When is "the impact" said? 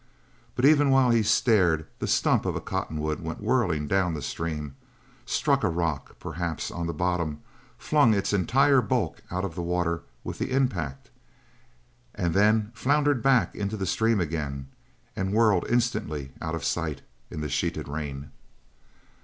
10.39-11.11